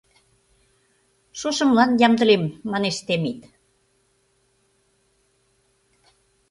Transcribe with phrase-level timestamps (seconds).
[1.39, 3.39] —Шошымлан ямдылем,— манеш Темит.